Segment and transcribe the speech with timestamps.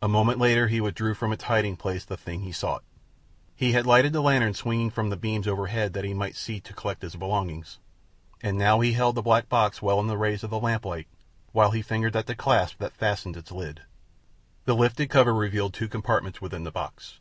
[0.00, 2.84] A moment later he withdrew from its hiding place the thing he sought.
[3.56, 6.72] He had lighted the lantern swinging from the beams overhead that he might see to
[6.72, 7.80] collect his belongings,
[8.40, 11.08] and now he held the black box well in the rays of the lamplight,
[11.50, 13.82] while he fingered at the clasp that fastened its lid.
[14.66, 17.18] The lifted cover revealed two compartments within the box.